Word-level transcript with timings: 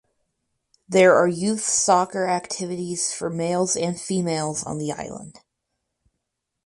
There 0.89 1.13
are 1.15 1.27
youth 1.27 1.63
soccer 1.63 2.25
activities 2.25 3.13
for 3.13 3.29
males 3.29 3.75
and 3.75 4.01
females 4.01 4.63
on 4.63 4.79
the 4.79 4.91
island. 4.93 5.41